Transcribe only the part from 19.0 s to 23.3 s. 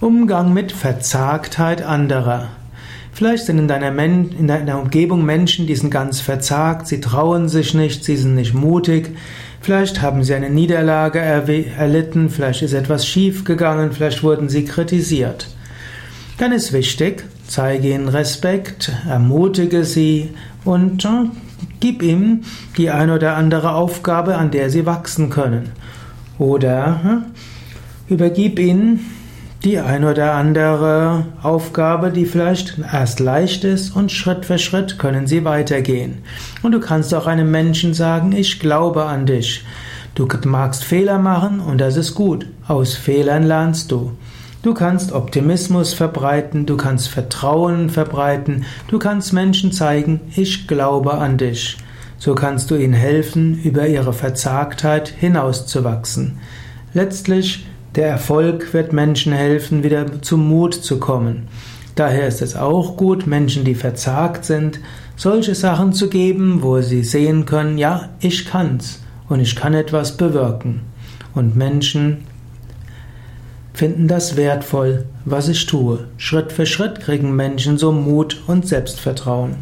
ermutige sie und äh, gib ihm die ein